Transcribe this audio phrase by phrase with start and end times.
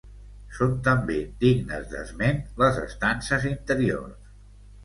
[0.59, 4.35] Són també dignes d'esment les estances interiors.